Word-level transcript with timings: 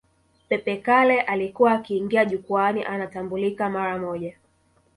Pepe 0.49 0.77
Kalle 0.81 1.21
alikuwa 1.21 1.71
akiingia 1.71 2.25
jukwani 2.25 2.83
anatambulika 2.83 3.69
mara 3.69 3.97
moja 3.99 4.37